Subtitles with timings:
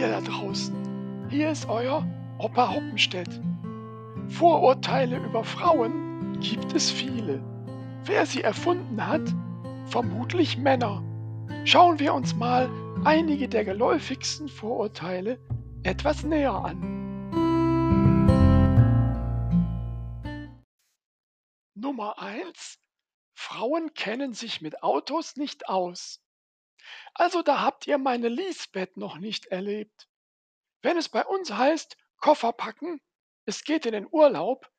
[0.00, 1.28] ihr da draußen.
[1.28, 2.06] Hier ist euer
[2.38, 3.40] Opa Hoppenstedt.
[4.28, 7.42] Vorurteile über Frauen gibt es viele.
[8.06, 9.20] Wer sie erfunden hat?
[9.84, 11.02] Vermutlich Männer.
[11.66, 12.70] Schauen wir uns mal
[13.04, 15.38] einige der geläufigsten Vorurteile
[15.82, 16.80] etwas näher an.
[21.74, 22.78] Nummer 1.
[23.34, 26.22] Frauen kennen sich mit Autos nicht aus.
[27.14, 30.08] Also da habt ihr meine Lisbeth noch nicht erlebt.
[30.82, 33.00] Wenn es bei uns heißt, Koffer packen,
[33.44, 34.70] es geht in den Urlaub,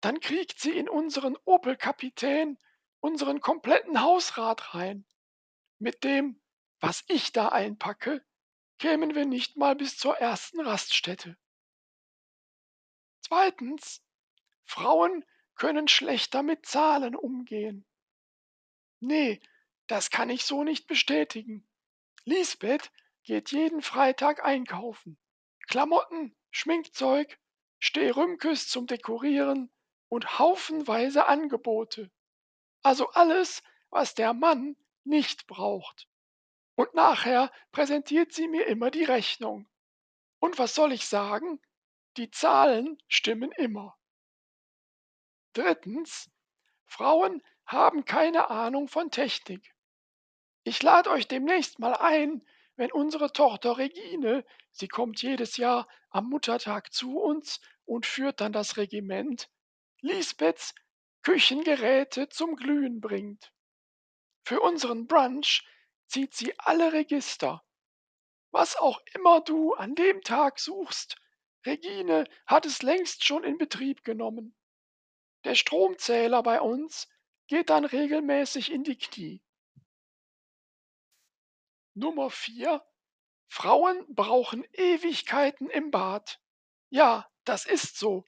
[0.00, 2.58] dann kriegt sie in unseren Opel-Kapitän
[3.00, 5.06] unseren kompletten Hausrat rein.
[5.78, 6.40] Mit dem,
[6.80, 8.24] was ich da einpacke,
[8.78, 11.36] kämen wir nicht mal bis zur ersten Raststätte.
[13.20, 14.02] Zweitens,
[14.64, 17.86] Frauen können schlechter mit Zahlen umgehen.
[19.00, 19.40] Nee,
[19.86, 21.66] das kann ich so nicht bestätigen.
[22.24, 22.90] Lisbeth
[23.22, 25.18] geht jeden Freitag einkaufen.
[25.68, 27.38] Klamotten, Schminkzeug,
[27.78, 29.70] Stehrümkes zum Dekorieren
[30.08, 32.10] und haufenweise Angebote.
[32.82, 36.08] Also alles, was der Mann nicht braucht.
[36.74, 39.68] Und nachher präsentiert sie mir immer die Rechnung.
[40.38, 41.60] Und was soll ich sagen?
[42.16, 43.96] Die Zahlen stimmen immer.
[45.52, 46.30] Drittens,
[46.84, 49.75] Frauen haben keine Ahnung von Technik.
[50.66, 56.28] Ich lade euch demnächst mal ein, wenn unsere Tochter Regine, sie kommt jedes Jahr am
[56.28, 59.48] Muttertag zu uns und führt dann das Regiment,
[60.00, 60.74] Lisbeths
[61.22, 63.52] Küchengeräte zum Glühen bringt.
[64.42, 65.64] Für unseren Brunch
[66.08, 67.62] zieht sie alle Register.
[68.50, 71.14] Was auch immer du an dem Tag suchst,
[71.64, 74.56] Regine hat es längst schon in Betrieb genommen.
[75.44, 77.08] Der Stromzähler bei uns
[77.46, 79.45] geht dann regelmäßig in die Knie.
[81.98, 82.84] Nummer 4.
[83.48, 86.38] Frauen brauchen Ewigkeiten im Bad.
[86.90, 88.26] Ja, das ist so.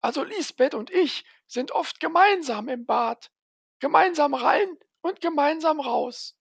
[0.00, 3.30] Also Lisbeth und ich sind oft gemeinsam im Bad.
[3.78, 4.68] Gemeinsam rein
[5.00, 6.36] und gemeinsam raus.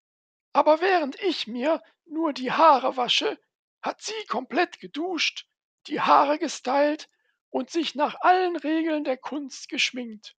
[0.51, 3.39] Aber während ich mir nur die Haare wasche,
[3.83, 5.47] hat sie komplett geduscht,
[5.85, 7.07] die Haare gestylt
[7.51, 10.35] und sich nach allen Regeln der Kunst geschminkt.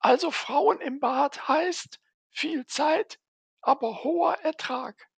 [0.00, 2.00] Also Frauen im Bad heißt
[2.30, 3.20] viel Zeit,
[3.60, 5.08] aber hoher Ertrag.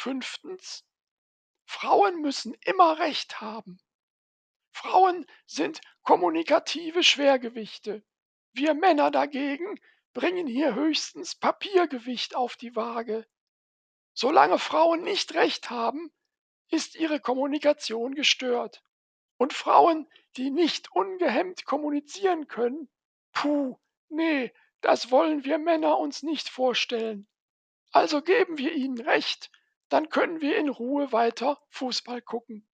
[0.00, 0.86] Fünftens.
[1.66, 3.78] Frauen müssen immer Recht haben.
[4.70, 8.02] Frauen sind kommunikative Schwergewichte.
[8.52, 9.78] Wir Männer dagegen
[10.14, 13.26] bringen hier höchstens Papiergewicht auf die Waage.
[14.14, 16.10] Solange Frauen nicht Recht haben,
[16.70, 18.82] ist ihre Kommunikation gestört.
[19.36, 22.88] Und Frauen, die nicht ungehemmt kommunizieren können,
[23.34, 23.78] puh,
[24.08, 24.50] nee,
[24.80, 27.28] das wollen wir Männer uns nicht vorstellen.
[27.92, 29.50] Also geben wir ihnen recht,
[29.90, 32.66] dann können wir in Ruhe weiter Fußball gucken.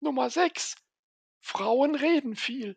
[0.00, 0.76] Nummer 6.
[1.40, 2.76] Frauen reden viel.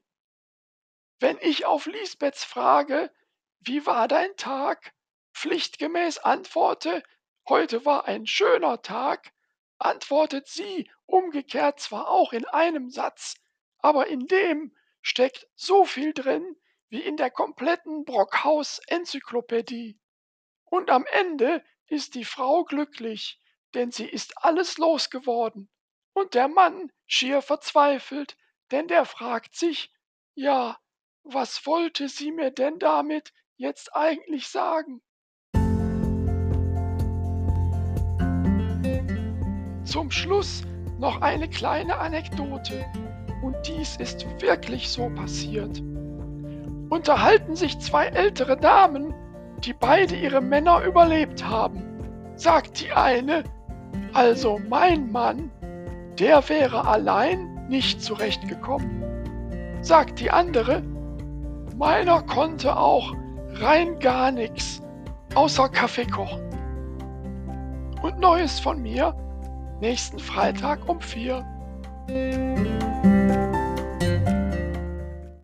[1.20, 3.12] Wenn ich auf Lisbeths Frage,
[3.60, 4.94] wie war dein Tag,
[5.34, 7.04] pflichtgemäß antworte,
[7.50, 9.34] heute war ein schöner Tag,
[9.80, 13.36] antwortet sie umgekehrt zwar auch in einem Satz,
[13.80, 16.56] aber in dem steckt so viel drin
[16.90, 20.00] wie in der kompletten Brockhaus-Enzyklopädie.
[20.66, 23.40] Und am Ende ist die Frau glücklich,
[23.74, 25.70] denn sie ist alles losgeworden.
[26.14, 28.38] Und der Mann schier verzweifelt,
[28.72, 29.92] denn der fragt sich,
[30.36, 30.78] ja,
[31.24, 35.02] was wollte sie mir denn damit jetzt eigentlich sagen?
[39.84, 40.64] Zum Schluss
[41.00, 42.86] noch eine kleine Anekdote.
[43.44, 45.80] Und dies ist wirklich so passiert.
[46.90, 49.14] Unterhalten sich zwei ältere Damen,
[49.64, 51.84] die beide ihre Männer überlebt haben.
[52.36, 53.44] Sagt die eine,
[54.14, 55.52] also mein Mann,
[56.20, 59.04] der wäre allein nicht zurechtgekommen.
[59.82, 60.84] Sagt die andere,
[61.78, 63.14] meiner konnte auch
[63.54, 64.82] rein gar nichts,
[65.36, 66.42] außer Kaffee kochen.
[68.02, 69.16] Und Neues von mir,
[69.82, 71.46] nächsten Freitag um vier.